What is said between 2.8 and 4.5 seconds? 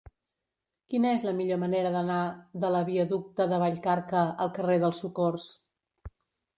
viaducte de Vallcarca